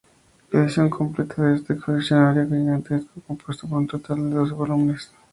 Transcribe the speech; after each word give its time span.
La 0.49 0.63
edición 0.63 0.89
completa 0.89 1.43
de 1.43 1.57
este 1.57 1.75
diccionario 1.75 2.47
gigantesco 2.47 3.21
compuesto 3.27 3.67
por 3.69 3.77
un 3.77 3.85
total 3.85 4.31
de 4.31 4.35
doce 4.35 4.53
volúmenes. 4.53 5.11